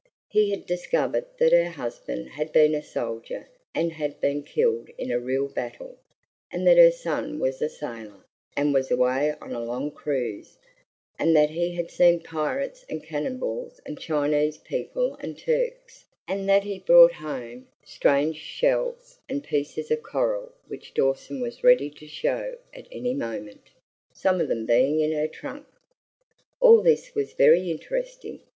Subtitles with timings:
[0.31, 5.11] He had discovered that her husband had been a soldier and had been killed in
[5.11, 5.95] a real battle,
[6.49, 8.25] and that her son was a sailor,
[8.57, 10.57] and was away on a long cruise,
[11.19, 16.63] and that he had seen pirates and cannibals and Chinese people and Turks, and that
[16.63, 22.55] he brought home strange shells and pieces of coral which Dawson was ready to show
[22.73, 23.69] at any moment,
[24.11, 25.67] some of them being in her trunk.
[26.59, 28.39] All this was very interesting.